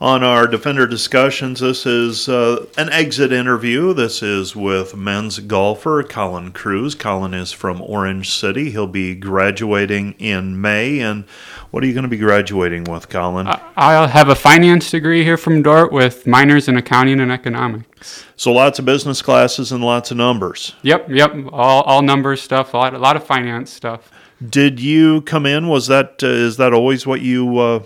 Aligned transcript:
On 0.00 0.22
our 0.22 0.46
Defender 0.46 0.86
discussions, 0.86 1.58
this 1.58 1.84
is 1.84 2.28
uh, 2.28 2.66
an 2.76 2.88
exit 2.90 3.32
interview. 3.32 3.92
This 3.92 4.22
is 4.22 4.54
with 4.54 4.94
men's 4.94 5.40
golfer 5.40 6.04
Kolin 6.04 6.52
Kroeze. 6.52 6.94
Kolin 6.94 7.34
is 7.34 7.50
from 7.50 7.82
Orange 7.82 8.30
City. 8.30 8.70
He'll 8.70 8.86
be 8.86 9.16
graduating 9.16 10.14
in 10.20 10.60
May. 10.60 11.00
And 11.00 11.24
what 11.72 11.82
are 11.82 11.86
you 11.88 11.94
going 11.94 12.04
to 12.04 12.08
be 12.08 12.16
graduating 12.16 12.84
with, 12.84 13.08
Kolin? 13.08 13.48
I'll 13.74 14.06
have 14.06 14.28
a 14.28 14.36
finance 14.36 14.88
degree 14.88 15.24
here 15.24 15.36
from 15.36 15.62
Dordt 15.62 15.90
with 15.90 16.28
minors 16.28 16.68
in 16.68 16.76
accounting 16.76 17.18
and 17.18 17.32
economics. 17.32 18.24
So 18.36 18.52
lots 18.52 18.78
of 18.78 18.84
business 18.84 19.20
classes 19.20 19.72
and 19.72 19.82
lots 19.82 20.12
of 20.12 20.16
numbers. 20.16 20.76
Yep, 20.82 21.08
yep, 21.10 21.34
all, 21.52 21.82
all 21.82 22.02
numbers 22.02 22.40
stuff, 22.40 22.72
a 22.72 22.76
lot, 22.76 22.94
a 22.94 22.98
lot 22.98 23.16
of 23.16 23.24
finance 23.26 23.72
stuff. 23.72 24.12
Did 24.48 24.78
you 24.78 25.22
come 25.22 25.44
in? 25.44 25.66
Was 25.66 25.88
that 25.88 26.22
uh, 26.22 26.28
is 26.28 26.56
that 26.58 26.72
always 26.72 27.04
what 27.04 27.20
you 27.20 27.58
uh, 27.58 27.82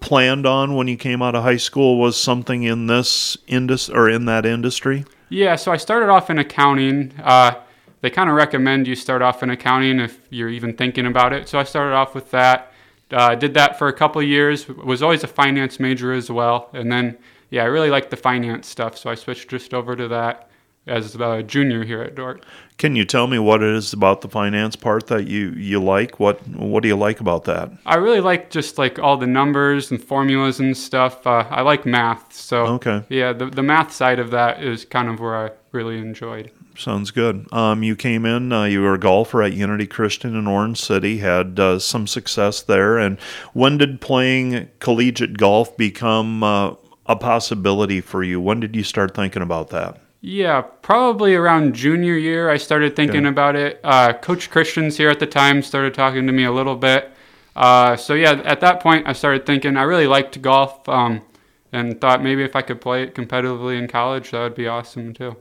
planned 0.00 0.46
on 0.46 0.74
when 0.74 0.88
you 0.88 0.96
came 0.96 1.22
out 1.22 1.34
of 1.34 1.42
high 1.42 1.56
school? 1.56 1.98
Was 1.98 2.16
something 2.16 2.62
in 2.62 2.86
this 2.86 3.36
industry 3.46 3.94
or 3.94 4.08
in 4.08 4.24
that 4.26 4.46
industry? 4.46 5.04
Yeah, 5.28 5.56
so 5.56 5.72
I 5.72 5.76
started 5.76 6.08
off 6.08 6.30
in 6.30 6.38
accounting. 6.38 7.12
Uh, 7.22 7.54
they 8.00 8.10
kind 8.10 8.30
of 8.30 8.36
recommend 8.36 8.86
you 8.86 8.94
start 8.94 9.22
off 9.22 9.42
in 9.42 9.50
accounting 9.50 10.00
if 10.00 10.20
you're 10.30 10.48
even 10.48 10.76
thinking 10.76 11.06
about 11.06 11.32
it. 11.32 11.48
So 11.48 11.58
I 11.58 11.64
started 11.64 11.94
off 11.94 12.14
with 12.14 12.30
that. 12.30 12.72
Uh, 13.10 13.34
did 13.34 13.54
that 13.54 13.78
for 13.78 13.88
a 13.88 13.92
couple 13.92 14.20
of 14.20 14.28
years. 14.28 14.68
Was 14.68 15.02
always 15.02 15.24
a 15.24 15.28
finance 15.28 15.80
major 15.80 16.12
as 16.12 16.30
well, 16.30 16.68
and 16.72 16.92
then 16.92 17.16
yeah, 17.50 17.62
I 17.62 17.66
really 17.66 17.90
liked 17.90 18.10
the 18.10 18.16
finance 18.16 18.66
stuff, 18.66 18.98
so 18.98 19.10
I 19.10 19.14
switched 19.14 19.48
just 19.48 19.72
over 19.72 19.96
to 19.96 20.08
that 20.08 20.47
as 20.86 21.14
a 21.14 21.42
junior 21.42 21.84
here 21.84 22.02
at 22.02 22.14
Dordt. 22.14 22.44
Can 22.78 22.94
you 22.96 23.04
tell 23.04 23.26
me 23.26 23.38
what 23.38 23.62
it 23.62 23.70
is 23.74 23.92
about 23.92 24.20
the 24.20 24.28
finance 24.28 24.76
part 24.76 25.08
that 25.08 25.26
you, 25.26 25.50
you 25.50 25.82
like? 25.82 26.20
What 26.20 26.46
what 26.48 26.82
do 26.82 26.88
you 26.88 26.96
like 26.96 27.20
about 27.20 27.44
that? 27.44 27.70
I 27.84 27.96
really 27.96 28.20
like 28.20 28.50
just 28.50 28.78
like 28.78 28.98
all 28.98 29.16
the 29.16 29.26
numbers 29.26 29.90
and 29.90 30.02
formulas 30.02 30.60
and 30.60 30.76
stuff. 30.76 31.26
Uh, 31.26 31.44
I 31.50 31.62
like 31.62 31.84
math, 31.84 32.32
so 32.32 32.66
Okay. 32.66 33.02
yeah, 33.08 33.32
the 33.32 33.46
the 33.46 33.62
math 33.62 33.92
side 33.92 34.18
of 34.18 34.30
that 34.30 34.62
is 34.62 34.84
kind 34.84 35.08
of 35.08 35.18
where 35.20 35.36
I 35.36 35.50
really 35.72 35.98
enjoyed. 35.98 36.50
Sounds 36.76 37.10
good. 37.10 37.52
Um, 37.52 37.82
you 37.82 37.96
came 37.96 38.24
in, 38.24 38.52
uh, 38.52 38.62
you 38.62 38.80
were 38.80 38.94
a 38.94 38.98
golfer 39.00 39.42
at 39.42 39.52
Unity 39.52 39.88
Christian 39.88 40.36
in 40.36 40.46
Orange 40.46 40.80
City, 40.80 41.18
had 41.18 41.58
uh, 41.58 41.80
some 41.80 42.06
success 42.06 42.62
there. 42.62 42.98
And 42.98 43.18
when 43.52 43.78
did 43.78 44.00
playing 44.00 44.68
collegiate 44.78 45.36
golf 45.38 45.76
become 45.76 46.44
uh, 46.44 46.74
a 47.06 47.16
possibility 47.16 48.00
for 48.00 48.22
you? 48.22 48.40
When 48.40 48.60
did 48.60 48.76
you 48.76 48.84
start 48.84 49.12
thinking 49.16 49.42
about 49.42 49.70
that? 49.70 50.00
Yeah, 50.20 50.62
probably 50.62 51.34
around 51.36 51.74
junior 51.74 52.16
year, 52.16 52.50
I 52.50 52.56
started 52.56 52.96
thinking 52.96 53.20
Okay. 53.20 53.28
about 53.28 53.54
it. 53.56 53.80
Uh, 53.84 54.12
Coach 54.14 54.50
Christians 54.50 54.96
here 54.96 55.10
at 55.10 55.20
the 55.20 55.26
time 55.26 55.62
started 55.62 55.94
talking 55.94 56.26
to 56.26 56.32
me 56.32 56.44
a 56.44 56.50
little 56.52 56.74
bit. 56.74 57.12
Uh, 57.54 57.96
so 57.96 58.14
yeah, 58.14 58.40
at 58.44 58.60
that 58.60 58.80
point, 58.80 59.06
I 59.06 59.12
started 59.12 59.46
thinking 59.46 59.76
I 59.76 59.82
really 59.82 60.06
liked 60.08 60.40
golf, 60.42 60.88
um, 60.88 61.22
and 61.72 62.00
thought 62.00 62.22
maybe 62.22 62.42
if 62.42 62.56
I 62.56 62.62
could 62.62 62.80
play 62.80 63.02
it 63.04 63.14
competitively 63.14 63.78
in 63.78 63.86
college, 63.88 64.30
that 64.32 64.40
would 64.40 64.54
be 64.54 64.66
awesome 64.66 65.12
too. 65.14 65.36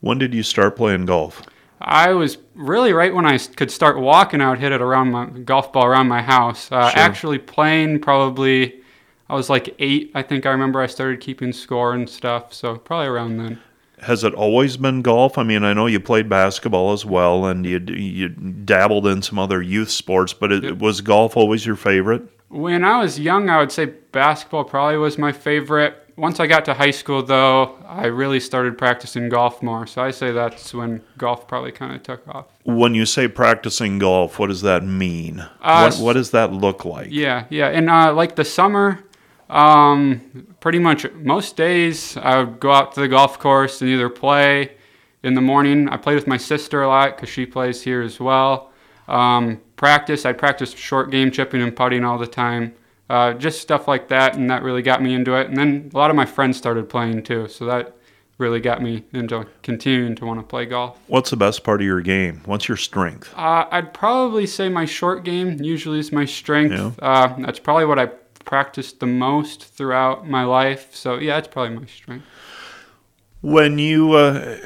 When 0.00 0.18
did 0.18 0.34
you 0.34 0.42
start 0.42 0.76
playing 0.76 1.06
golf? 1.06 1.42
I 1.80 2.12
was 2.12 2.38
really 2.54 2.92
right 2.92 3.14
when 3.14 3.26
I 3.26 3.38
could 3.38 3.70
start 3.70 3.98
walking. 3.98 4.40
I 4.40 4.50
would 4.50 4.60
hit 4.60 4.72
it 4.72 4.80
around 4.82 5.10
my 5.10 5.26
golf 5.26 5.72
ball 5.72 5.84
around 5.86 6.08
my 6.08 6.22
house. 6.22 6.70
Uh, 6.70 6.90
Sure. 6.90 7.00
Actually 7.00 7.38
playing, 7.38 8.00
probably 8.00 8.80
I 9.28 9.34
was 9.34 9.48
like 9.48 9.74
eight. 9.78 10.10
I 10.14 10.22
think 10.22 10.44
I 10.46 10.50
remember 10.50 10.80
I 10.80 10.86
started 10.86 11.20
keeping 11.20 11.52
score 11.52 11.94
and 11.94 12.08
stuff. 12.08 12.52
So 12.52 12.76
probably 12.76 13.08
around 13.08 13.38
then. 13.38 13.58
Has 14.02 14.24
it 14.24 14.34
always 14.34 14.76
been 14.76 15.02
golf? 15.02 15.38
I 15.38 15.42
mean, 15.44 15.62
I 15.64 15.72
know 15.72 15.86
you 15.86 16.00
played 16.00 16.28
basketball 16.28 16.92
as 16.92 17.04
well, 17.04 17.46
and 17.46 17.64
you 17.64 17.78
you 17.78 18.28
dabbled 18.28 19.06
in 19.06 19.22
some 19.22 19.38
other 19.38 19.62
youth 19.62 19.90
sports, 19.90 20.32
but 20.32 20.52
it, 20.52 20.64
Yep. 20.64 20.78
was 20.78 21.00
golf 21.00 21.36
always 21.36 21.64
your 21.64 21.76
favorite? 21.76 22.22
When 22.48 22.84
I 22.84 23.00
was 23.00 23.18
young, 23.18 23.48
I 23.48 23.58
would 23.58 23.72
say 23.72 23.86
basketball 23.86 24.64
probably 24.64 24.98
was 24.98 25.16
my 25.18 25.32
favorite. 25.32 25.98
Once 26.16 26.38
I 26.40 26.46
got 26.46 26.66
to 26.66 26.74
high 26.74 26.90
school, 26.90 27.22
though, 27.22 27.78
I 27.88 28.06
really 28.06 28.38
started 28.38 28.76
practicing 28.76 29.30
golf 29.30 29.62
more. 29.62 29.86
So 29.86 30.02
I 30.02 30.10
say 30.10 30.30
that's 30.30 30.74
when 30.74 31.00
golf 31.16 31.48
probably 31.48 31.72
kind 31.72 31.94
of 31.94 32.02
took 32.02 32.28
off. 32.28 32.46
When 32.64 32.94
you 32.94 33.06
say 33.06 33.26
practicing 33.28 33.98
golf, 33.98 34.38
what 34.38 34.48
does 34.48 34.60
that 34.60 34.84
mean? 34.84 35.40
Uh, 35.62 35.90
what, 35.90 36.04
what 36.04 36.12
does 36.12 36.32
that 36.32 36.52
look 36.52 36.84
like? 36.84 37.08
Yeah, 37.10 37.46
yeah, 37.48 37.68
and 37.68 37.88
uh, 37.88 38.12
like 38.12 38.36
the 38.36 38.44
summer, 38.44 39.02
um, 39.52 40.46
pretty 40.60 40.78
much 40.78 41.10
most 41.12 41.56
days 41.56 42.16
I 42.16 42.42
would 42.42 42.58
go 42.58 42.72
out 42.72 42.92
to 42.94 43.00
the 43.00 43.08
golf 43.08 43.38
course 43.38 43.80
and 43.82 43.90
either 43.90 44.08
play 44.08 44.72
in 45.22 45.34
the 45.34 45.40
morning. 45.40 45.88
I 45.88 45.96
played 45.98 46.14
with 46.14 46.26
my 46.26 46.38
sister 46.38 46.82
a 46.82 46.88
lot 46.88 47.16
because 47.16 47.28
she 47.28 47.46
plays 47.46 47.82
here 47.82 48.02
as 48.02 48.18
well. 48.18 48.72
Um, 49.08 49.60
practice, 49.76 50.24
I 50.24 50.32
practiced 50.32 50.76
short 50.76 51.10
game 51.10 51.30
chipping 51.30 51.60
and 51.60 51.74
putting 51.76 52.04
all 52.04 52.18
the 52.18 52.26
time. 52.26 52.74
Uh, 53.10 53.34
just 53.34 53.60
stuff 53.60 53.86
like 53.86 54.08
that, 54.08 54.36
and 54.36 54.48
that 54.48 54.62
really 54.62 54.80
got 54.80 55.02
me 55.02 55.12
into 55.12 55.34
it. 55.34 55.48
And 55.48 55.56
then 55.56 55.90
a 55.92 55.98
lot 55.98 56.08
of 56.08 56.16
my 56.16 56.24
friends 56.24 56.56
started 56.56 56.88
playing 56.88 57.22
too, 57.24 57.46
so 57.46 57.66
that 57.66 57.94
really 58.38 58.60
got 58.60 58.80
me 58.80 59.04
into 59.12 59.46
continuing 59.62 60.14
to 60.16 60.24
want 60.24 60.40
to 60.40 60.42
play 60.44 60.64
golf. 60.64 60.98
What's 61.08 61.28
the 61.28 61.36
best 61.36 61.62
part 61.62 61.82
of 61.82 61.86
your 61.86 62.00
game? 62.00 62.40
What's 62.46 62.68
your 62.68 62.78
strength? 62.78 63.32
Uh, 63.36 63.66
I'd 63.70 63.92
probably 63.92 64.46
say 64.46 64.70
my 64.70 64.86
short 64.86 65.24
game 65.24 65.62
usually 65.62 65.98
is 65.98 66.10
my 66.10 66.24
strength. 66.24 66.72
Yeah. 66.72 66.92
Uh, 67.00 67.34
that's 67.40 67.58
probably 67.58 67.84
what 67.84 67.98
I 67.98 68.08
practiced 68.44 69.00
the 69.00 69.06
most 69.06 69.64
throughout 69.64 70.28
my 70.28 70.44
life. 70.44 70.94
So 70.94 71.18
yeah, 71.18 71.38
it's 71.38 71.48
probably 71.48 71.76
my 71.76 71.86
strength. 71.86 72.26
When 73.40 73.78
you 73.78 74.12
uh, 74.12 74.58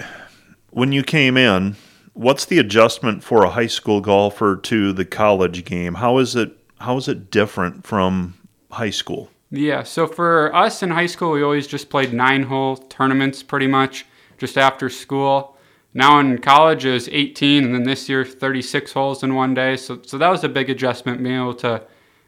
when 0.70 0.92
you 0.92 1.02
came 1.02 1.36
in, 1.36 1.76
what's 2.12 2.44
the 2.44 2.58
adjustment 2.58 3.22
for 3.22 3.44
a 3.44 3.50
high 3.50 3.66
school 3.66 4.00
golfer 4.00 4.56
to 4.56 4.92
the 4.92 5.04
college 5.04 5.64
game? 5.64 5.94
How 5.94 6.18
is 6.18 6.36
it 6.36 6.56
how 6.78 6.96
is 6.96 7.08
it 7.08 7.30
different 7.30 7.86
from 7.86 8.34
high 8.70 8.90
school? 8.90 9.30
Yeah. 9.50 9.82
So 9.84 10.06
for 10.06 10.54
us 10.54 10.82
in 10.82 10.90
high 10.90 11.06
school, 11.06 11.32
we 11.32 11.42
always 11.42 11.66
just 11.66 11.88
played 11.88 12.12
nine-hole 12.12 12.76
tournaments, 12.76 13.42
pretty 13.42 13.68
much, 13.68 14.04
just 14.38 14.58
after 14.58 14.90
school. 14.90 15.56
Now 15.94 16.18
in 16.18 16.38
college 16.38 16.84
it 16.84 16.92
was 16.92 17.08
18, 17.08 17.64
and 17.64 17.74
then 17.74 17.84
this 17.84 18.08
year 18.08 18.24
36 18.24 18.92
holes 18.92 19.22
in 19.22 19.34
one 19.34 19.54
day. 19.54 19.76
So 19.76 20.00
so 20.04 20.18
that 20.18 20.28
was 20.28 20.44
a 20.44 20.48
big 20.48 20.68
adjustment, 20.68 21.22
being 21.22 21.36
able 21.36 21.54
to 21.54 21.82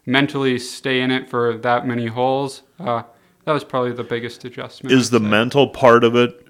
mentally 0.09 0.59
stay 0.59 1.03
in 1.03 1.11
it 1.11 1.29
for 1.29 1.59
that 1.59 1.87
many 1.87 2.07
holes. 2.07 2.63
Uh, 2.81 3.03
that 3.45 3.53
was 3.53 3.63
probably 3.63 3.93
the 3.93 4.05
biggest 4.05 4.45
adjustment. 4.45 4.93
Is 4.93 5.11
the 5.11 5.21
mental 5.21 5.69
part 5.69 6.03
of 6.03 6.17
it 6.17 6.45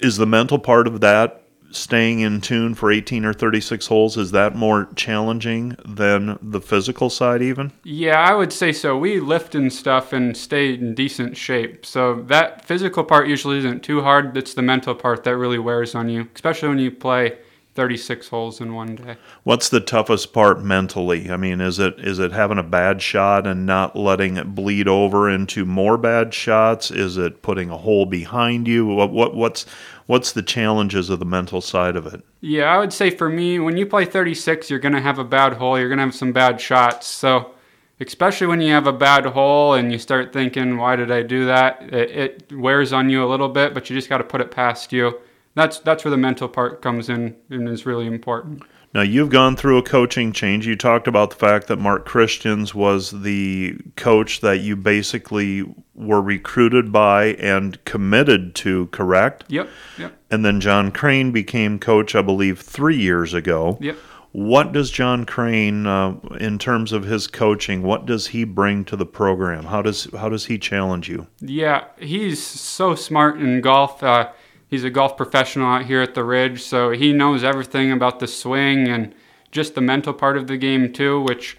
is 0.00 0.16
the 0.16 0.26
mental 0.26 0.58
part 0.58 0.88
of 0.88 1.00
that 1.00 1.42
staying 1.70 2.20
in 2.20 2.40
tune 2.40 2.74
for 2.74 2.90
18 2.90 3.24
or 3.24 3.32
36 3.32 3.86
holes 3.88 4.16
is 4.16 4.30
that 4.30 4.54
more 4.54 4.88
challenging 4.94 5.76
than 5.84 6.38
the 6.40 6.60
physical 6.60 7.10
side 7.10 7.42
even? 7.42 7.72
Yeah, 7.82 8.20
I 8.20 8.34
would 8.34 8.52
say 8.52 8.72
so. 8.72 8.96
We 8.96 9.18
lift 9.18 9.54
and 9.54 9.72
stuff 9.72 10.12
and 10.12 10.36
stay 10.36 10.74
in 10.74 10.94
decent 10.94 11.36
shape. 11.36 11.84
So 11.84 12.22
that 12.26 12.64
physical 12.64 13.02
part 13.02 13.28
usually 13.28 13.58
isn't 13.58 13.82
too 13.82 14.02
hard. 14.02 14.36
It's 14.36 14.54
the 14.54 14.62
mental 14.62 14.94
part 14.94 15.24
that 15.24 15.36
really 15.36 15.58
wears 15.58 15.94
on 15.94 16.08
you, 16.08 16.28
especially 16.34 16.68
when 16.68 16.78
you 16.78 16.92
play 16.92 17.38
36 17.74 18.28
holes 18.28 18.60
in 18.60 18.74
one 18.74 18.94
day. 18.94 19.16
What's 19.42 19.68
the 19.68 19.80
toughest 19.80 20.32
part 20.32 20.62
mentally? 20.62 21.30
I 21.30 21.36
mean, 21.36 21.60
is 21.60 21.78
it 21.78 21.98
is 21.98 22.18
it 22.20 22.32
having 22.32 22.58
a 22.58 22.62
bad 22.62 23.02
shot 23.02 23.46
and 23.46 23.66
not 23.66 23.96
letting 23.96 24.36
it 24.36 24.54
bleed 24.54 24.86
over 24.86 25.28
into 25.28 25.64
more 25.64 25.98
bad 25.98 26.32
shots? 26.32 26.90
Is 26.90 27.16
it 27.16 27.42
putting 27.42 27.70
a 27.70 27.76
hole 27.76 28.06
behind 28.06 28.68
you? 28.68 28.86
What, 28.86 29.10
what 29.10 29.34
what's 29.34 29.66
what's 30.06 30.32
the 30.32 30.42
challenges 30.42 31.10
of 31.10 31.18
the 31.18 31.24
mental 31.24 31.60
side 31.60 31.96
of 31.96 32.06
it? 32.06 32.24
Yeah, 32.40 32.66
I 32.66 32.78
would 32.78 32.92
say 32.92 33.10
for 33.10 33.28
me, 33.28 33.58
when 33.58 33.76
you 33.76 33.86
play 33.86 34.04
36, 34.04 34.70
you're 34.70 34.78
going 34.78 34.94
to 34.94 35.00
have 35.00 35.18
a 35.18 35.24
bad 35.24 35.54
hole. 35.54 35.78
You're 35.78 35.88
going 35.88 35.98
to 35.98 36.04
have 36.04 36.14
some 36.14 36.32
bad 36.32 36.60
shots. 36.60 37.06
So, 37.08 37.52
especially 38.00 38.46
when 38.46 38.60
you 38.60 38.72
have 38.72 38.86
a 38.86 38.92
bad 38.92 39.26
hole 39.26 39.74
and 39.74 39.90
you 39.90 39.98
start 39.98 40.32
thinking, 40.32 40.76
why 40.76 40.94
did 40.94 41.10
I 41.10 41.22
do 41.22 41.46
that? 41.46 41.82
It, 41.82 42.10
it 42.10 42.52
wears 42.52 42.92
on 42.92 43.10
you 43.10 43.24
a 43.24 43.28
little 43.28 43.48
bit, 43.48 43.74
but 43.74 43.90
you 43.90 43.96
just 43.96 44.08
got 44.08 44.18
to 44.18 44.24
put 44.24 44.40
it 44.40 44.50
past 44.50 44.92
you. 44.92 45.18
That's 45.54 45.78
that's 45.78 46.04
where 46.04 46.10
the 46.10 46.16
mental 46.16 46.48
part 46.48 46.82
comes 46.82 47.08
in 47.08 47.36
and 47.50 47.68
is 47.68 47.86
really 47.86 48.06
important. 48.06 48.62
Now 48.92 49.02
you've 49.02 49.30
gone 49.30 49.56
through 49.56 49.78
a 49.78 49.82
coaching 49.82 50.32
change. 50.32 50.66
You 50.66 50.76
talked 50.76 51.08
about 51.08 51.30
the 51.30 51.36
fact 51.36 51.66
that 51.66 51.78
Mark 51.78 52.04
Christians 52.06 52.74
was 52.74 53.10
the 53.22 53.76
coach 53.96 54.40
that 54.40 54.60
you 54.60 54.76
basically 54.76 55.64
were 55.94 56.22
recruited 56.22 56.92
by 56.92 57.34
and 57.34 57.82
committed 57.84 58.54
to, 58.56 58.86
correct? 58.88 59.44
Yep, 59.48 59.68
yep, 59.98 60.16
And 60.30 60.44
then 60.44 60.60
John 60.60 60.92
Crane 60.92 61.32
became 61.32 61.78
coach, 61.80 62.14
I 62.14 62.22
believe, 62.22 62.60
three 62.60 62.96
years 62.96 63.34
ago. 63.34 63.78
yep. 63.80 63.96
What 64.30 64.72
does 64.72 64.90
John 64.90 65.24
Crane, 65.26 65.86
uh, 65.86 66.16
in 66.40 66.58
terms 66.58 66.90
of 66.90 67.04
his 67.04 67.28
coaching, 67.28 67.84
what 67.84 68.04
does 68.04 68.26
he 68.28 68.42
bring 68.42 68.84
to 68.86 68.96
the 68.96 69.06
program? 69.06 69.64
How 69.66 69.80
does 69.80 70.08
how 70.16 70.28
does 70.28 70.46
he 70.46 70.58
challenge 70.58 71.08
you? 71.08 71.28
Yeah, 71.40 71.84
he's 71.98 72.42
so 72.42 72.96
smart 72.96 73.40
in 73.40 73.60
golf. 73.60 74.02
Uh, 74.02 74.30
he's 74.68 74.84
a 74.84 74.90
golf 74.90 75.16
professional 75.16 75.68
out 75.68 75.86
here 75.86 76.02
at 76.02 76.14
the 76.14 76.24
Ridge, 76.24 76.62
so 76.62 76.90
he 76.90 77.12
knows 77.12 77.44
everything 77.44 77.92
about 77.92 78.20
the 78.20 78.26
swing 78.26 78.88
and 78.88 79.14
just 79.50 79.74
the 79.74 79.80
mental 79.80 80.12
part 80.12 80.36
of 80.36 80.46
the 80.46 80.56
game 80.56 80.92
too. 80.92 81.20
Which 81.22 81.58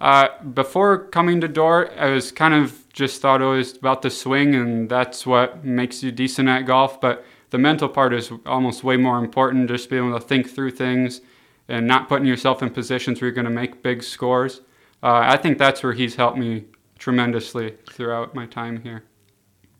uh, 0.00 0.28
before 0.42 1.06
coming 1.06 1.40
to 1.40 1.48
Dordt, 1.48 1.92
I 1.96 2.10
was 2.10 2.32
kind 2.32 2.54
of 2.54 2.84
just 2.92 3.20
thought 3.20 3.42
it 3.42 3.46
was 3.46 3.76
about 3.76 4.02
the 4.02 4.10
swing, 4.10 4.54
and 4.54 4.88
that's 4.88 5.26
what 5.26 5.64
makes 5.64 6.02
you 6.02 6.12
decent 6.12 6.48
at 6.48 6.62
golf. 6.62 7.00
But 7.00 7.24
the 7.50 7.58
mental 7.58 7.88
part 7.88 8.12
is 8.12 8.32
almost 8.44 8.84
way 8.84 8.96
more 8.96 9.18
important. 9.18 9.68
Just 9.68 9.90
being 9.90 10.08
able 10.08 10.18
to 10.18 10.26
think 10.26 10.50
through 10.50 10.72
things 10.72 11.20
and 11.68 11.86
not 11.86 12.08
putting 12.08 12.26
yourself 12.26 12.62
in 12.62 12.70
positions 12.70 13.20
where 13.20 13.28
you're 13.28 13.34
going 13.34 13.44
to 13.44 13.50
make 13.50 13.82
big 13.82 14.02
scores. 14.02 14.60
Uh, 15.02 15.20
I 15.24 15.36
think 15.36 15.58
that's 15.58 15.82
where 15.82 15.92
he's 15.92 16.16
helped 16.16 16.38
me 16.38 16.64
tremendously 16.98 17.76
throughout 17.90 18.34
my 18.34 18.46
time 18.46 18.82
here. 18.82 19.04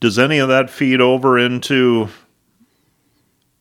Does 0.00 0.18
any 0.18 0.38
of 0.38 0.48
that 0.48 0.68
feed 0.68 1.00
over 1.00 1.38
into 1.38 2.08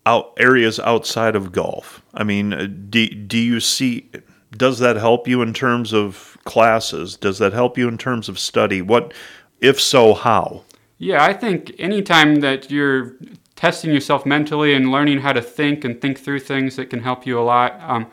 out 0.06 0.34
areas 0.38 0.80
outside 0.80 1.36
of 1.36 1.52
golf? 1.52 2.02
I 2.14 2.24
mean, 2.24 2.54
uh, 2.54 2.68
do, 2.90 3.08
do 3.08 3.38
you 3.38 3.60
see 3.60 4.10
does 4.58 4.80
that 4.80 4.96
help 4.96 5.28
you 5.28 5.42
in 5.42 5.54
terms 5.54 5.94
of 5.94 6.38
classes? 6.46 7.18
Does 7.18 7.40
that 7.40 7.54
help 7.54 7.78
you 7.78 7.88
in 7.88 7.98
terms 7.98 8.30
of 8.30 8.40
study? 8.40 8.82
What 8.82 9.14
if 9.60 9.82
so, 9.82 10.14
how? 10.14 10.64
Yeah, 10.98 11.24
I 11.24 11.34
think 11.34 11.74
anytime 11.78 12.36
that 12.38 12.72
you're 12.72 13.16
testing 13.56 13.92
yourself 13.92 14.26
mentally 14.26 14.74
and 14.74 14.92
learning 14.92 15.20
how 15.20 15.34
to 15.34 15.42
think 15.42 15.84
and 15.84 16.00
think 16.00 16.20
through 16.20 16.40
things, 16.40 16.80
it 16.80 16.90
can 16.90 17.02
help 17.02 17.26
you 17.26 17.40
a 17.40 17.42
lot. 17.42 17.80
Um, 17.82 18.08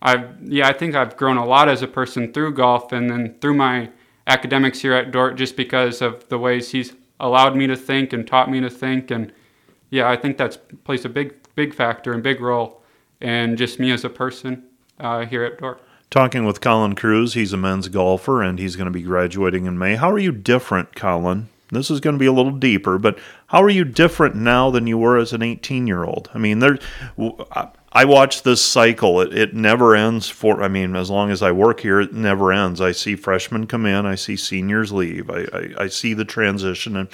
I've 0.00 0.36
yeah, 0.42 0.68
I 0.68 0.72
think 0.72 0.94
I've 0.94 1.16
grown 1.16 1.36
a 1.36 1.44
lot 1.44 1.68
as 1.68 1.82
a 1.82 1.88
person 1.88 2.32
through 2.32 2.54
golf 2.54 2.92
and 2.92 3.10
then 3.10 3.36
through 3.40 3.54
my 3.54 3.90
academics 4.26 4.80
here 4.80 4.94
at 4.94 5.10
Dordt, 5.12 5.36
just 5.36 5.56
because 5.56 6.00
of 6.00 6.28
the 6.28 6.38
ways 6.38 6.70
he's 6.70 6.92
allowed 7.20 7.56
me 7.56 7.66
to 7.66 7.76
think 7.76 8.12
and 8.12 8.26
taught 8.26 8.50
me 8.50 8.60
to 8.60 8.70
think. 8.70 9.10
And 9.10 9.32
yeah, 9.92 10.08
I 10.10 10.16
think 10.16 10.38
that's 10.38 10.56
plays 10.84 11.04
a 11.04 11.08
big 11.08 11.34
big 11.54 11.74
factor 11.74 12.12
and 12.12 12.22
big 12.22 12.40
role 12.40 12.82
in 13.20 13.56
just 13.56 13.78
me 13.78 13.92
as 13.92 14.04
a 14.04 14.08
person 14.08 14.64
uh, 14.98 15.26
here 15.26 15.44
at 15.44 15.58
Dordt. 15.58 15.80
Talking 16.10 16.44
with 16.44 16.60
Kolin 16.60 16.94
Kroeze, 16.94 17.34
he's 17.34 17.52
a 17.52 17.56
men's 17.56 17.88
golfer 17.88 18.42
and 18.42 18.58
he's 18.58 18.74
going 18.74 18.86
to 18.86 18.90
be 18.90 19.02
graduating 19.02 19.66
in 19.66 19.78
May. 19.78 19.96
How 19.96 20.10
are 20.10 20.18
you 20.18 20.32
different, 20.32 20.94
Kolin? 20.94 21.44
This 21.70 21.90
is 21.90 22.00
going 22.00 22.14
to 22.14 22.20
be 22.20 22.26
a 22.26 22.32
little 22.32 22.52
deeper, 22.52 22.98
but 22.98 23.18
how 23.46 23.62
are 23.62 23.70
you 23.70 23.84
different 23.84 24.34
now 24.34 24.70
than 24.70 24.86
you 24.86 24.98
were 24.98 25.18
as 25.18 25.32
an 25.32 25.42
18 25.42 25.86
year 25.86 26.04
old? 26.04 26.30
I 26.34 26.38
mean, 26.38 26.58
there. 26.58 26.78
I 27.94 28.06
watch 28.06 28.42
this 28.42 28.64
cycle. 28.64 29.20
It, 29.20 29.36
it 29.36 29.54
never 29.54 29.94
ends 29.94 30.30
for, 30.30 30.62
I 30.62 30.68
mean, 30.68 30.96
as 30.96 31.10
long 31.10 31.30
as 31.30 31.42
I 31.42 31.52
work 31.52 31.80
here, 31.80 32.00
it 32.00 32.14
never 32.14 32.50
ends. 32.50 32.80
I 32.80 32.92
see 32.92 33.16
freshmen 33.16 33.66
come 33.66 33.84
in, 33.84 34.06
I 34.06 34.14
see 34.14 34.36
seniors 34.36 34.92
leave, 34.92 35.28
I, 35.28 35.46
I, 35.52 35.84
I 35.84 35.86
see 35.88 36.14
the 36.14 36.24
transition, 36.24 36.96
and 36.96 37.08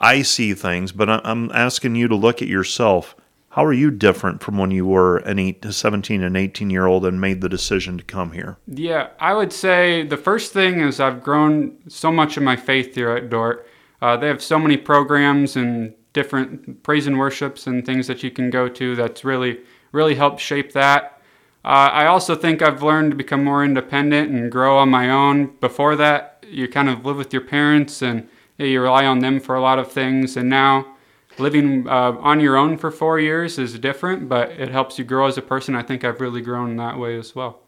I 0.00 0.22
see 0.22 0.54
things, 0.54 0.92
but 0.92 1.10
I'm 1.10 1.50
asking 1.52 1.94
you 1.94 2.08
to 2.08 2.16
look 2.16 2.40
at 2.40 2.48
yourself. 2.48 3.14
How 3.50 3.64
are 3.64 3.72
you 3.72 3.90
different 3.90 4.42
from 4.42 4.58
when 4.58 4.70
you 4.70 4.86
were 4.86 5.18
an 5.18 5.38
eight, 5.38 5.64
17 5.68 6.22
and 6.22 6.36
18 6.36 6.70
year 6.70 6.86
old 6.86 7.04
and 7.04 7.20
made 7.20 7.40
the 7.40 7.48
decision 7.48 7.98
to 7.98 8.04
come 8.04 8.32
here? 8.32 8.58
Yeah, 8.66 9.08
I 9.18 9.34
would 9.34 9.52
say 9.52 10.04
the 10.04 10.16
first 10.16 10.52
thing 10.52 10.80
is 10.80 11.00
I've 11.00 11.22
grown 11.22 11.76
so 11.88 12.12
much 12.12 12.36
in 12.36 12.44
my 12.44 12.56
faith 12.56 12.94
here 12.94 13.10
at 13.10 13.28
Dordt. 13.28 13.66
Uh, 14.00 14.16
they 14.16 14.28
have 14.28 14.42
so 14.42 14.58
many 14.58 14.76
programs 14.76 15.56
and 15.56 15.94
different 16.12 16.82
praise 16.82 17.06
and 17.06 17.18
worships 17.18 17.66
and 17.66 17.84
things 17.84 18.06
that 18.06 18.22
you 18.22 18.30
can 18.30 18.50
go 18.50 18.68
to 18.68 18.94
that's 18.96 19.24
really, 19.24 19.60
really 19.92 20.14
helped 20.14 20.40
shape 20.40 20.72
that. 20.72 21.20
Uh, 21.64 21.90
I 21.92 22.06
also 22.06 22.34
think 22.34 22.62
I've 22.62 22.82
learned 22.82 23.10
to 23.10 23.16
become 23.16 23.44
more 23.44 23.64
independent 23.64 24.30
and 24.30 24.50
grow 24.50 24.78
on 24.78 24.88
my 24.88 25.10
own. 25.10 25.56
Before 25.60 25.94
that, 25.96 26.44
you 26.48 26.68
kind 26.68 26.88
of 26.88 27.04
live 27.04 27.16
with 27.16 27.32
your 27.32 27.42
parents 27.42 28.00
and 28.00 28.28
you 28.66 28.80
rely 28.80 29.06
on 29.06 29.20
them 29.20 29.40
for 29.40 29.54
a 29.54 29.60
lot 29.60 29.78
of 29.78 29.90
things. 29.90 30.36
And 30.36 30.48
now, 30.48 30.86
living 31.38 31.88
uh, 31.88 32.12
on 32.20 32.40
your 32.40 32.56
own 32.56 32.76
for 32.76 32.90
four 32.90 33.18
years 33.18 33.58
is 33.58 33.78
different, 33.78 34.28
but 34.28 34.50
it 34.50 34.68
helps 34.68 34.98
you 34.98 35.04
grow 35.04 35.26
as 35.26 35.38
a 35.38 35.42
person. 35.42 35.74
I 35.74 35.82
think 35.82 36.04
I've 36.04 36.20
really 36.20 36.42
grown 36.42 36.76
that 36.76 36.98
way 36.98 37.18
as 37.18 37.34
well. 37.34 37.60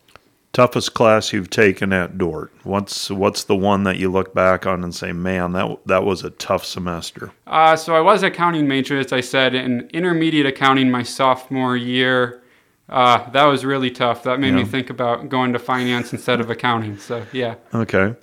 Toughest 0.52 0.92
class 0.92 1.32
you've 1.32 1.48
taken 1.48 1.94
at 1.94 2.18
Dordt? 2.18 2.52
What's 2.62 3.10
what's 3.10 3.44
the 3.44 3.56
one 3.56 3.84
that 3.84 3.96
you 3.96 4.10
look 4.10 4.34
back 4.34 4.66
on 4.66 4.84
and 4.84 4.94
say, 4.94 5.12
man, 5.12 5.52
that 5.52 5.78
that 5.86 6.04
was 6.04 6.24
a 6.24 6.30
tough 6.30 6.66
semester? 6.66 7.32
Uh, 7.46 7.74
so 7.74 7.94
I 7.96 8.00
was 8.00 8.22
accounting 8.22 8.68
major, 8.68 8.98
as 8.98 9.14
I 9.14 9.22
said, 9.22 9.54
in 9.54 9.88
intermediate 9.94 10.44
accounting 10.44 10.90
my 10.90 11.04
sophomore 11.04 11.74
year. 11.74 12.42
Uh, 12.86 13.30
that 13.30 13.44
was 13.44 13.64
really 13.64 13.90
tough. 13.90 14.24
That 14.24 14.40
made 14.40 14.48
yeah. 14.50 14.56
me 14.56 14.64
think 14.64 14.90
about 14.90 15.30
going 15.30 15.54
to 15.54 15.58
finance 15.58 16.12
instead 16.12 16.38
of 16.38 16.50
accounting. 16.50 16.98
So 16.98 17.24
yeah. 17.32 17.54
Okay. 17.72 18.14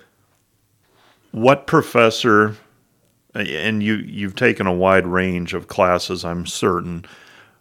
What 1.32 1.66
professor? 1.66 2.56
And 3.34 3.82
you 3.82 3.94
you've 3.94 4.34
taken 4.34 4.66
a 4.66 4.72
wide 4.72 5.06
range 5.06 5.54
of 5.54 5.68
classes, 5.68 6.24
I'm 6.24 6.46
certain 6.46 7.06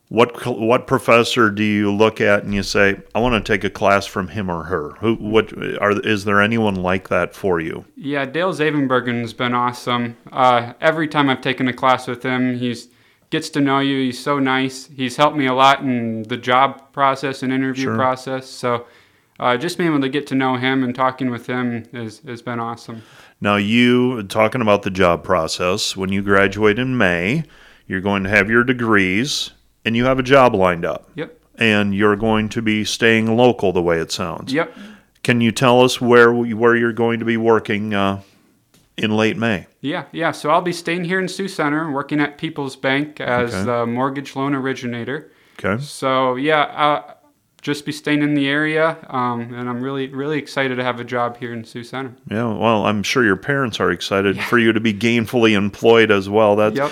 what 0.09 0.43
what 0.47 0.87
professor 0.87 1.51
do 1.51 1.63
you 1.63 1.93
look 1.93 2.19
at 2.19 2.43
and 2.43 2.53
you 2.53 2.63
say 2.63 2.99
I 3.13 3.19
want 3.19 3.45
to 3.45 3.53
take 3.53 3.63
a 3.63 3.69
class 3.69 4.07
from 4.07 4.29
him 4.29 4.49
or 4.49 4.63
her? 4.63 4.89
Who 4.99 5.15
what 5.15 5.53
are 5.79 5.99
is 6.01 6.25
there 6.25 6.41
anyone 6.41 6.75
like 6.75 7.09
that 7.09 7.35
for 7.35 7.59
you? 7.59 7.85
Yeah, 7.95 8.25
Dale 8.25 8.51
Zavenbergen's 8.51 9.33
been 9.33 9.53
awesome. 9.53 10.17
Uh, 10.31 10.73
every 10.81 11.07
time 11.07 11.29
I've 11.29 11.41
taken 11.41 11.67
a 11.67 11.73
class 11.73 12.07
with 12.07 12.23
him, 12.23 12.57
he's 12.57 12.89
gets 13.29 13.49
to 13.51 13.61
know 13.61 13.79
you. 13.79 14.05
He's 14.05 14.21
so 14.21 14.39
nice. 14.39 14.87
He's 14.87 15.15
helped 15.15 15.37
me 15.37 15.45
a 15.45 15.53
lot 15.53 15.81
in 15.81 16.23
the 16.23 16.37
job 16.37 16.91
process 16.91 17.43
and 17.43 17.53
interview 17.53 17.85
sure. 17.85 17.95
process. 17.95 18.49
So 18.49 18.87
uh, 19.39 19.57
just 19.57 19.77
being 19.77 19.89
able 19.89 20.01
to 20.01 20.09
get 20.09 20.27
to 20.27 20.35
know 20.35 20.57
him 20.57 20.83
and 20.83 20.93
talking 20.93 21.29
with 21.29 21.47
him 21.47 21.85
is, 21.93 22.19
has 22.27 22.41
been 22.41 22.59
awesome. 22.59 23.03
Now, 23.41 23.55
you 23.55 24.23
talking 24.23 24.61
about 24.61 24.83
the 24.83 24.91
job 24.91 25.23
process, 25.23 25.95
when 25.95 26.11
you 26.11 26.21
graduate 26.21 26.77
in 26.77 26.97
May, 26.97 27.43
you're 27.87 28.01
going 28.01 28.23
to 28.23 28.29
have 28.29 28.49
your 28.49 28.63
degrees 28.63 29.51
and 29.85 29.95
you 29.95 30.05
have 30.05 30.19
a 30.19 30.23
job 30.23 30.53
lined 30.53 30.85
up. 30.85 31.09
Yep. 31.15 31.39
And 31.55 31.95
you're 31.95 32.15
going 32.15 32.49
to 32.49 32.61
be 32.61 32.85
staying 32.85 33.35
local, 33.35 33.71
the 33.73 33.81
way 33.81 33.99
it 33.99 34.11
sounds. 34.11 34.53
Yep. 34.53 34.77
Can 35.23 35.41
you 35.41 35.51
tell 35.51 35.81
us 35.81 35.99
where 35.99 36.33
where 36.33 36.75
you're 36.75 36.93
going 36.93 37.19
to 37.19 37.25
be 37.25 37.35
working 37.35 37.93
uh, 37.93 38.21
in 38.95 39.15
late 39.15 39.35
May? 39.35 39.67
Yeah, 39.81 40.05
yeah. 40.13 40.31
So 40.31 40.49
I'll 40.49 40.61
be 40.61 40.71
staying 40.71 41.03
here 41.03 41.19
in 41.19 41.27
Sioux 41.27 41.49
Center, 41.49 41.91
working 41.91 42.21
at 42.21 42.37
People's 42.37 42.77
Bank 42.77 43.19
as 43.19 43.53
okay. 43.53 43.63
the 43.63 43.85
mortgage 43.85 44.35
loan 44.37 44.55
originator. 44.55 45.31
Okay. 45.61 45.83
So 45.83 46.35
yeah, 46.35 46.61
uh, 46.61 47.13
just 47.61 47.85
be 47.85 47.91
staying 47.91 48.21
in 48.21 48.33
the 48.33 48.47
area, 48.47 48.97
um, 49.09 49.53
and 49.53 49.69
I'm 49.69 49.81
really 49.81 50.07
really 50.07 50.37
excited 50.37 50.75
to 50.75 50.83
have 50.83 50.99
a 50.99 51.03
job 51.03 51.37
here 51.37 51.53
in 51.53 51.63
Sioux 51.63 51.83
Center. 51.83 52.13
Yeah, 52.29 52.53
well, 52.53 52.85
I'm 52.85 53.03
sure 53.03 53.23
your 53.23 53.35
parents 53.35 53.79
are 53.79 53.91
excited 53.91 54.35
yeah. 54.35 54.45
for 54.45 54.57
you 54.57 54.71
to 54.71 54.79
be 54.79 54.93
gainfully 54.93 55.55
employed 55.55 56.11
as 56.11 56.29
well. 56.29 56.55
That's 56.55 56.75
yep. 56.75 56.91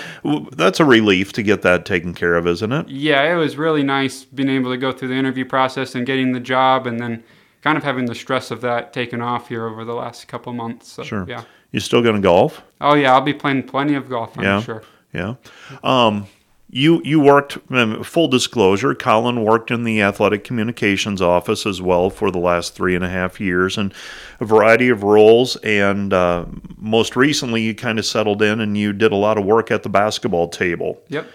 that's 0.52 0.80
a 0.80 0.84
relief 0.84 1.32
to 1.34 1.42
get 1.42 1.62
that 1.62 1.84
taken 1.84 2.14
care 2.14 2.34
of, 2.34 2.46
isn't 2.46 2.72
it? 2.72 2.88
Yeah, 2.88 3.32
it 3.32 3.36
was 3.36 3.56
really 3.56 3.82
nice 3.82 4.24
being 4.24 4.50
able 4.50 4.70
to 4.70 4.78
go 4.78 4.92
through 4.92 5.08
the 5.08 5.14
interview 5.14 5.44
process 5.44 5.94
and 5.94 6.06
getting 6.06 6.32
the 6.32 6.40
job, 6.40 6.86
and 6.86 7.00
then 7.00 7.24
kind 7.62 7.76
of 7.76 7.84
having 7.84 8.06
the 8.06 8.14
stress 8.14 8.50
of 8.50 8.60
that 8.60 8.92
taken 8.92 9.20
off 9.20 9.48
here 9.48 9.66
over 9.66 9.84
the 9.84 9.94
last 9.94 10.28
couple 10.28 10.52
months. 10.52 10.92
So, 10.92 11.02
sure. 11.02 11.24
Yeah. 11.28 11.44
You 11.72 11.80
still 11.80 12.02
going 12.02 12.14
to 12.14 12.20
golf? 12.22 12.62
Oh 12.80 12.94
yeah, 12.94 13.12
I'll 13.12 13.20
be 13.20 13.34
playing 13.34 13.64
plenty 13.64 13.94
of 13.94 14.08
golf. 14.08 14.38
I'm 14.38 14.44
yeah. 14.44 14.60
sure. 14.62 14.82
Yeah. 15.12 15.34
Um, 15.82 16.26
you 16.70 17.00
you 17.02 17.18
worked 17.18 17.58
um, 17.70 18.02
full 18.04 18.28
disclosure 18.28 18.94
Kolin 18.94 19.42
worked 19.42 19.70
in 19.70 19.84
the 19.84 20.02
athletic 20.02 20.44
communications 20.44 21.22
office 21.22 21.64
as 21.64 21.80
well 21.80 22.10
for 22.10 22.30
the 22.30 22.38
last 22.38 22.74
three 22.74 22.94
and 22.94 23.04
a 23.04 23.08
half 23.08 23.40
years 23.40 23.78
and 23.78 23.94
a 24.40 24.44
variety 24.44 24.90
of 24.90 25.02
roles. 25.02 25.56
And 25.56 26.12
uh, 26.12 26.44
most 26.76 27.16
recently 27.16 27.62
you 27.62 27.74
kind 27.74 27.98
of 27.98 28.04
settled 28.04 28.42
in 28.42 28.60
and 28.60 28.76
you 28.76 28.92
did 28.92 29.12
a 29.12 29.16
lot 29.16 29.38
of 29.38 29.46
work 29.46 29.70
at 29.70 29.82
the 29.82 29.88
basketball 29.88 30.48
table. 30.48 31.00
Yep. 31.08 31.26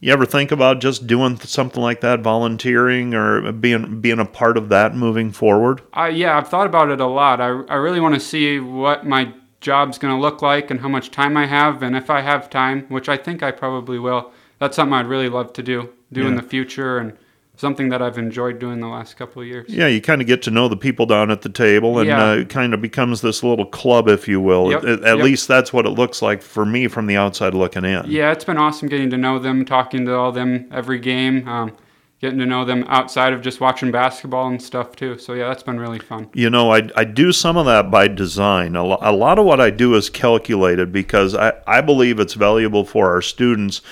You 0.00 0.12
ever 0.12 0.24
think 0.24 0.52
about 0.52 0.80
just 0.80 1.06
doing 1.06 1.38
something 1.40 1.82
like 1.82 2.00
that 2.02 2.20
volunteering 2.20 3.14
or 3.14 3.52
being 3.52 4.00
being 4.00 4.20
a 4.20 4.24
part 4.24 4.56
of 4.56 4.70
that 4.70 4.94
moving 4.94 5.30
forward? 5.30 5.82
Uh, 5.94 6.04
yeah 6.04 6.38
i've 6.38 6.48
thought 6.48 6.66
about 6.66 6.88
it 6.88 7.00
a 7.00 7.06
lot. 7.06 7.40
I, 7.40 7.48
I 7.48 7.74
really 7.74 8.00
want 8.00 8.14
to 8.14 8.20
see 8.20 8.60
what 8.60 9.04
my 9.04 9.34
job's 9.60 9.98
going 9.98 10.14
to 10.14 10.20
look 10.20 10.40
like 10.40 10.70
and 10.70 10.80
how 10.80 10.88
much 10.88 11.10
time 11.10 11.36
i 11.36 11.44
have. 11.44 11.82
And 11.82 11.94
if 11.94 12.08
i 12.08 12.22
have 12.22 12.48
time 12.48 12.86
which 12.88 13.10
i 13.10 13.18
think 13.18 13.42
i 13.42 13.50
probably 13.50 13.98
will 13.98 14.32
that's 14.58 14.76
something 14.76 14.94
I'd 14.94 15.06
really 15.06 15.28
love 15.28 15.52
to 15.54 15.62
do, 15.62 15.90
do 16.12 16.22
yeah. 16.22 16.28
in 16.28 16.34
the 16.36 16.42
future, 16.42 16.98
and 16.98 17.16
something 17.56 17.88
that 17.88 18.00
I've 18.00 18.18
enjoyed 18.18 18.58
doing 18.58 18.80
the 18.80 18.86
last 18.86 19.16
couple 19.16 19.42
of 19.42 19.48
years. 19.48 19.68
Yeah, 19.68 19.88
you 19.88 20.00
kind 20.00 20.20
of 20.20 20.26
get 20.26 20.42
to 20.42 20.50
know 20.50 20.68
the 20.68 20.76
people 20.76 21.06
down 21.06 21.30
at 21.30 21.42
the 21.42 21.48
table, 21.48 21.98
and 21.98 22.08
yeah. 22.08 22.30
uh, 22.30 22.34
it 22.36 22.48
kind 22.48 22.72
of 22.72 22.80
becomes 22.80 23.20
this 23.20 23.42
little 23.42 23.66
club, 23.66 24.08
if 24.08 24.28
you 24.28 24.40
will. 24.40 24.70
Yep. 24.70 24.84
At, 24.84 25.04
at 25.04 25.16
yep. 25.16 25.24
least 25.24 25.48
that's 25.48 25.72
what 25.72 25.86
it 25.86 25.90
looks 25.90 26.22
like 26.22 26.42
for 26.42 26.64
me 26.64 26.88
from 26.88 27.06
the 27.06 27.16
outside 27.16 27.54
looking 27.54 27.84
in. 27.84 28.04
Yeah, 28.06 28.32
it's 28.32 28.44
been 28.44 28.58
awesome 28.58 28.88
getting 28.88 29.10
to 29.10 29.16
know 29.16 29.38
them, 29.38 29.64
talking 29.64 30.04
to 30.06 30.14
all 30.14 30.32
them 30.32 30.68
every 30.70 30.98
game. 30.98 31.46
Um, 31.48 31.76
getting 32.20 32.38
to 32.38 32.46
know 32.46 32.64
them 32.64 32.84
outside 32.88 33.32
of 33.32 33.42
just 33.42 33.60
watching 33.60 33.90
basketball 33.90 34.48
and 34.48 34.60
stuff 34.60 34.96
too. 34.96 35.18
So 35.18 35.34
yeah, 35.34 35.48
that's 35.48 35.62
been 35.62 35.78
really 35.78 36.00
fun. 36.00 36.28
You 36.34 36.50
know, 36.50 36.72
I, 36.72 36.88
I 36.96 37.04
do 37.04 37.32
some 37.32 37.56
of 37.56 37.66
that 37.66 37.90
by 37.90 38.08
design. 38.08 38.74
A, 38.74 38.84
lo- 38.84 38.98
a 39.00 39.12
lot 39.12 39.38
of 39.38 39.44
what 39.44 39.60
I 39.60 39.70
do 39.70 39.94
is 39.94 40.10
calculated 40.10 40.92
because 40.92 41.34
I, 41.34 41.52
I 41.66 41.80
believe 41.80 42.18
it's 42.18 42.34
valuable 42.34 42.84
for 42.84 43.10
our 43.12 43.22
students 43.22 43.82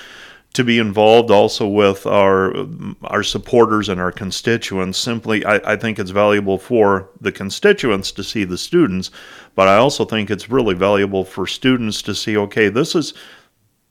to 0.56 0.64
be 0.64 0.78
involved 0.78 1.30
also 1.30 1.68
with 1.68 2.06
our 2.06 2.66
our 3.04 3.22
supporters 3.22 3.90
and 3.90 4.00
our 4.00 4.10
constituents. 4.10 4.96
Simply, 4.96 5.44
I, 5.44 5.56
I, 5.72 5.76
think 5.76 5.98
it's 5.98 6.10
valuable 6.10 6.56
for 6.56 7.10
the 7.20 7.30
constituents 7.30 8.10
to 8.12 8.24
see 8.24 8.44
the 8.44 8.56
students, 8.56 9.10
but 9.54 9.68
I 9.68 9.76
also 9.76 10.06
think 10.06 10.30
it's 10.30 10.48
really 10.48 10.74
valuable 10.74 11.26
for 11.26 11.46
students 11.46 12.00
to 12.02 12.14
see. 12.14 12.38
Okay, 12.38 12.70
this 12.70 12.94
is 12.94 13.12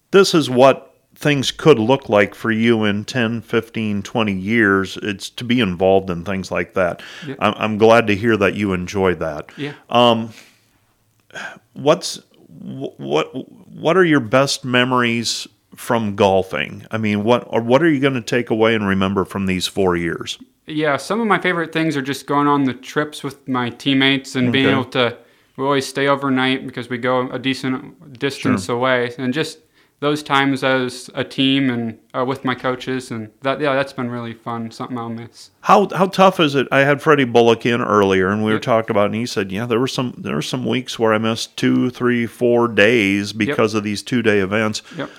this 0.09 0.33
is 0.33 0.49
what 0.49 0.95
things 1.13 1.51
could 1.51 1.77
look 1.77 2.09
like 2.09 2.33
for 2.33 2.51
you 2.51 2.83
in 2.83 3.05
10 3.05 3.41
15 3.41 4.03
20 4.03 4.33
years 4.33 4.97
it's 5.01 5.29
to 5.29 5.45
be 5.45 5.61
involved 5.61 6.09
in 6.09 6.25
things 6.25 6.51
like 6.51 6.73
that 6.73 7.01
yeah. 7.25 7.35
I'm, 7.39 7.53
I'm, 7.55 7.77
glad 7.77 8.07
to 8.07 8.15
hear 8.17 8.35
that 8.35 8.55
you 8.55 8.73
enjoy 8.73 9.15
that 9.15 9.49
yeah 9.55 9.75
um, 9.89 10.33
what's 11.71 12.21
what 12.49 13.31
what 13.69 13.95
are 13.95 14.03
your 14.03 14.19
best 14.19 14.65
memories 14.65 15.47
from 15.75 16.15
golfing? 16.15 16.85
I 16.91 16.97
mean, 16.97 17.23
what 17.23 17.45
or 17.47 17.61
what 17.61 17.83
are 17.83 17.89
you 17.89 17.99
going 17.99 18.13
to 18.13 18.21
take 18.21 18.49
away 18.49 18.75
and 18.75 18.87
remember 18.87 19.25
from 19.25 19.45
these 19.45 19.67
four 19.67 19.95
years? 19.95 20.39
Yeah, 20.67 20.97
some 20.97 21.21
of 21.21 21.27
my 21.27 21.39
favorite 21.39 21.71
things 21.71 21.95
are 21.95 22.01
just 22.01 22.25
going 22.25 22.47
on 22.47 22.63
the 22.63 22.73
trips 22.73 23.23
with 23.23 23.47
my 23.47 23.69
teammates 23.69 24.35
and 24.35 24.47
okay. 24.47 24.51
being 24.51 24.69
able 24.69 24.85
to 24.85 25.17
we 25.57 25.63
always 25.63 25.87
stay 25.87 26.07
overnight 26.07 26.65
because 26.65 26.89
we 26.89 26.97
go 26.97 27.29
a 27.29 27.39
decent 27.39 28.19
distance 28.19 28.67
away, 28.67 29.13
and 29.17 29.33
just 29.33 29.59
those 30.01 30.21
times 30.21 30.63
as 30.63 31.09
a 31.13 31.23
team 31.23 31.69
and 31.69 31.97
uh, 32.13 32.25
with 32.25 32.43
my 32.43 32.53
coaches, 32.53 33.11
and 33.11 33.31
that 33.41 33.61
yeah, 33.61 33.73
that's 33.73 33.93
been 33.93 34.09
really 34.09 34.33
fun. 34.33 34.69
Something 34.71 34.97
I'll 34.97 35.09
miss. 35.09 35.51
How 35.61 35.87
how 35.95 36.07
tough 36.07 36.39
is 36.39 36.55
it? 36.55 36.67
I 36.71 36.79
had 36.79 37.01
Freddie 37.01 37.23
Bullock 37.23 37.65
in 37.65 37.81
earlier, 37.81 38.29
and 38.29 38.43
we 38.43 38.51
were 38.51 38.57
Yep. 38.57 38.63
talking 38.63 38.91
about, 38.91 39.07
and 39.07 39.15
he 39.15 39.25
said, 39.25 39.51
yeah, 39.51 39.65
there 39.65 39.79
were 39.79 39.87
some 39.87 40.13
there 40.17 40.35
were 40.35 40.41
some 40.41 40.65
weeks 40.65 40.99
where 40.99 41.13
I 41.13 41.17
missed 41.17 41.55
two, 41.55 41.89
three, 41.89 42.25
four 42.25 42.67
days 42.67 43.31
because 43.31 43.73
of 43.73 43.83
these 43.83 44.03
two 44.03 44.21
day 44.21 44.39
events. 44.39 44.81
Yep. 44.97 45.09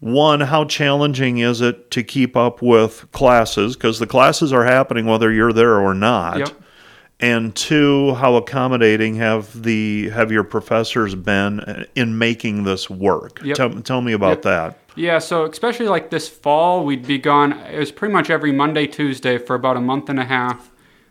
One, 0.00 0.40
how 0.40 0.64
challenging 0.64 1.38
is 1.38 1.60
it 1.60 1.90
to 1.90 2.02
keep 2.02 2.34
up 2.36 2.62
with 2.62 3.06
classes 3.12 3.76
because 3.76 3.98
the 3.98 4.06
classes 4.06 4.52
are 4.52 4.64
happening 4.64 5.04
whether 5.06 5.30
you're 5.30 5.52
there 5.52 5.78
or 5.78 5.92
not. 5.94 6.38
Yep. 6.38 6.48
And 7.22 7.54
two, 7.54 8.14
how 8.14 8.36
accommodating 8.36 9.16
have 9.16 9.62
the 9.62 10.08
have 10.08 10.32
your 10.32 10.42
professors 10.42 11.14
been 11.14 11.60
uh, 11.60 11.84
in 11.94 12.16
making 12.16 12.64
this 12.64 12.88
work? 12.88 13.40
Yep. 13.44 13.56
Tell, 13.56 13.82
tell 13.82 14.00
me 14.00 14.14
about 14.14 14.38
Yep. 14.38 14.42
that. 14.42 14.78
Yeah, 14.96 15.18
so 15.18 15.44
especially 15.44 15.88
like 15.88 16.08
this 16.10 16.28
fall, 16.28 16.84
we'd 16.84 17.06
be 17.06 17.18
gone. 17.18 17.52
It 17.52 17.78
was 17.78 17.92
pretty 17.92 18.12
much 18.12 18.30
every 18.30 18.52
Monday, 18.52 18.86
Tuesday 18.86 19.36
for 19.36 19.54
about 19.54 19.76
a 19.76 19.80
month 19.80 20.08
and 20.08 20.18
a 20.18 20.24
half. 20.24 20.69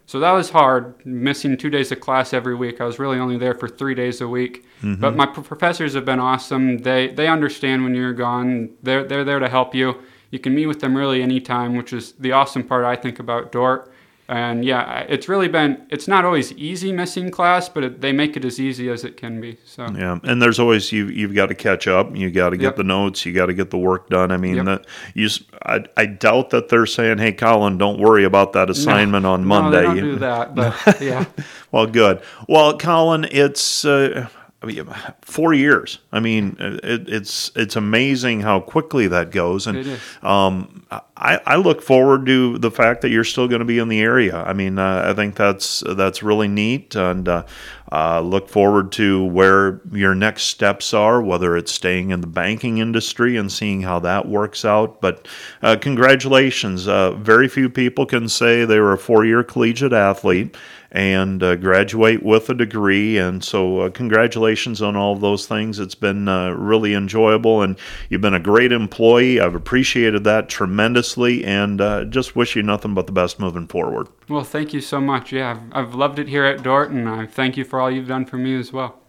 So 0.09 0.19
that 0.21 0.31
was 0.31 0.49
hard, 0.49 1.05
missing 1.05 1.55
two 1.55 1.69
days 1.69 1.91
of 1.91 1.99
class 1.99 2.33
every 2.33 2.55
week. 2.55 2.81
I 2.81 2.85
was 2.85 2.97
really 2.97 3.19
only 3.19 3.37
there 3.37 3.53
for 3.53 3.67
three 3.69 3.93
days 3.93 4.21
a 4.21 4.27
week. 4.27 4.65
Mm-hmm. 4.81 4.99
But 4.99 5.15
my 5.15 5.27
pro- 5.27 5.43
professors 5.43 5.93
have 5.93 6.03
been 6.03 6.19
awesome. 6.19 6.79
They 6.79 7.09
they 7.09 7.27
understand 7.27 7.83
when 7.83 7.93
you're 7.93 8.13
gone. 8.13 8.71
They're 8.81 9.03
they're 9.03 9.23
there 9.23 9.37
to 9.37 9.47
help 9.47 9.75
you. 9.75 10.01
You 10.31 10.39
can 10.39 10.55
meet 10.55 10.65
with 10.65 10.79
them 10.79 10.97
really 10.97 11.21
anytime, 11.21 11.75
which 11.75 11.93
is 11.93 12.13
the 12.13 12.31
awesome 12.31 12.63
part 12.63 12.85
I 12.85 12.95
think 12.95 13.19
about 13.19 13.51
Dordt. 13.51 13.93
And 14.29 14.63
yeah, 14.63 14.99
it's 15.09 15.27
really 15.27 15.47
been. 15.47 15.87
It's 15.89 16.07
not 16.07 16.23
always 16.23 16.53
easy 16.53 16.91
missing 16.93 17.31
class, 17.31 17.67
but 17.67 17.83
it, 17.83 18.01
they 18.01 18.11
make 18.11 18.37
it 18.37 18.45
as 18.45 18.59
easy 18.59 18.87
as 18.87 19.03
it 19.03 19.17
can 19.17 19.41
be. 19.41 19.57
So 19.65 19.87
Yeah, 19.89 20.19
and 20.23 20.39
there's 20.39 20.59
always 20.59 20.91
you 20.91 21.07
you've 21.07 21.33
got 21.33 21.47
to 21.47 21.55
catch 21.55 21.87
up. 21.87 22.15
You 22.15 22.29
got 22.29 22.51
to 22.51 22.57
get 22.57 22.65
Yep. 22.65 22.75
the 22.75 22.83
notes. 22.83 23.25
You 23.25 23.33
got 23.33 23.47
to 23.47 23.55
get 23.55 23.71
the 23.71 23.79
work 23.79 24.07
done. 24.07 24.31
I 24.31 24.37
mean, 24.37 24.57
Yep. 24.57 24.65
that 24.65 24.85
you. 25.15 25.29
I, 25.65 25.83
I 25.97 26.05
doubt 26.05 26.51
that 26.51 26.69
they're 26.69 26.85
saying, 26.85 27.17
"Hey, 27.17 27.31
Kolin, 27.33 27.79
don't 27.79 27.99
worry 27.99 28.23
about 28.23 28.53
that 28.53 28.69
assignment 28.69 29.25
on 29.25 29.45
Monday." 29.45 29.81
No, 29.81 29.93
they 29.95 29.99
don't 30.01 30.09
do 30.11 30.15
that. 30.19 30.53
But 30.53 31.01
yeah. 31.01 31.25
Well, 31.71 31.85
good. 31.87 32.21
Well, 32.47 32.77
Kolin, 32.77 33.27
it's 33.31 33.83
uh, 33.85 34.27
I 34.61 34.65
mean, 34.65 34.85
four 35.21 35.53
years. 35.53 35.99
I 36.11 36.19
mean, 36.19 36.57
it, 36.59 37.07
it's 37.07 37.51
it's 37.55 37.77
amazing 37.77 38.41
how 38.41 38.59
quickly 38.59 39.07
that 39.07 39.31
goes, 39.31 39.67
and 39.67 39.99
um, 40.21 40.85
I, 40.91 41.39
I 41.45 41.55
look 41.55 41.81
forward 41.81 42.25
to 42.25 42.57
the 42.57 42.69
fact 42.69 43.01
that 43.01 43.09
you're 43.09 43.23
still 43.23 43.47
going 43.47 43.59
to 43.59 43.65
be 43.65 43.79
in 43.79 43.87
the 43.87 44.01
area. 44.01 44.35
I 44.35 44.51
mean, 44.51 44.77
uh, 44.77 45.05
I 45.07 45.13
think 45.13 45.35
that's 45.35 45.81
that's 45.95 46.21
really 46.21 46.49
neat, 46.49 46.93
and 46.95 47.29
uh, 47.29 47.45
uh, 47.91 48.21
look 48.21 48.49
forward 48.49 48.91
to 48.91 49.25
where 49.25 49.81
your 49.91 50.13
next 50.13 50.43
steps 50.43 50.93
are, 50.93 51.21
whether 51.21 51.57
it's 51.57 51.71
staying 51.71 52.11
in 52.11 52.21
the 52.21 52.27
banking 52.27 52.77
industry 52.77 53.35
and 53.35 53.51
seeing 53.51 53.81
how 53.81 53.99
that 53.99 54.27
works 54.27 54.63
out. 54.63 55.01
But 55.01 55.27
uh, 55.61 55.77
congratulations! 55.81 56.87
Uh, 56.87 57.13
very 57.13 57.47
few 57.47 57.69
people 57.69 58.05
can 58.05 58.29
say 58.29 58.65
they 58.65 58.79
were 58.79 58.93
a 58.93 58.97
four-year 58.97 59.43
collegiate 59.43 59.93
athlete 59.93 60.55
and 60.91 61.43
uh, 61.43 61.55
graduate 61.55 62.23
with 62.23 62.49
a 62.49 62.53
degree. 62.55 63.19
And 63.19 63.43
so, 63.43 63.81
uh, 63.81 63.89
congratulations 63.91 64.81
on 64.81 64.95
all 64.95 65.15
those 65.15 65.45
things. 65.45 65.79
It's 65.79 65.93
been 65.93 66.27
uh, 66.27 66.49
really 66.51 66.95
enjoyable, 66.95 67.61
and 67.61 67.77
you've 68.09 68.21
been 68.21 68.33
a 68.33 68.39
great 68.39 68.71
employee. 68.71 69.39
I've 69.39 69.53
appreciated 69.53 70.23
that 70.23 70.49
tremendously, 70.49 71.45
and 71.45 71.79
just 72.11 72.35
wish 72.35 72.55
you 72.55 72.63
nothing 72.63 72.95
but 72.95 73.05
the 73.05 73.13
best 73.13 73.39
moving 73.39 73.67
forward. 73.67 74.07
Well, 74.27 74.43
thank 74.43 74.73
you 74.73 74.81
so 74.81 74.99
much. 74.99 75.31
Yeah, 75.31 75.51
I've, 75.51 75.87
I've 75.87 75.95
loved 75.95 76.19
it 76.19 76.27
here 76.27 76.45
at 76.45 76.63
Dordt, 76.63 76.89
and 76.91 77.07
I 77.07 77.25
thank 77.25 77.57
you 77.57 77.63
for 77.79 77.83
all 77.83 77.91
you've 77.91 78.09
done 78.09 78.25
for 78.25 78.35
me 78.35 78.59
as 78.59 78.73
well. 78.73 78.99